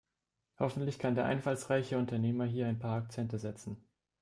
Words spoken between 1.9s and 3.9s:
Unternehmer hier ein paar Akzente setzen.